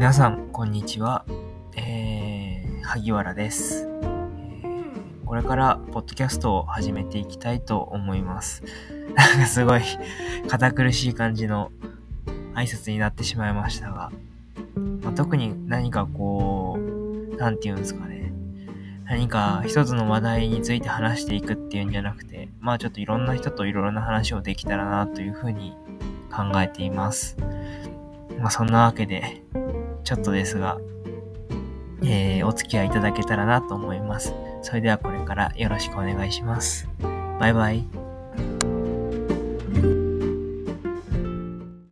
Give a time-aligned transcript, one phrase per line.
[0.00, 1.26] 皆さん、こんにちは。
[1.76, 8.62] えー、萩原です、えーこれから、ポッドキャストを始めていきたいと思います。
[9.14, 9.82] なんかすごい、
[10.48, 11.70] 堅苦しい感じの
[12.54, 14.10] 挨拶になってしまいましたが、
[15.02, 18.32] まあ、特に何かこう、なんて言うんですかね。
[19.04, 25.76] 何か一つの話題について話していくっていうんじゃなくて、まあちょっといろんな人といろんな話をできたらなというふうに
[26.34, 27.36] 考えています。
[28.38, 29.42] まあそんなわけで、
[30.10, 30.80] ちょっとですが、
[32.02, 34.34] えー、お付き合いいただけたらなと思います。
[34.60, 36.88] それではこれからよろしくお願いします。
[37.38, 37.99] バイバイ。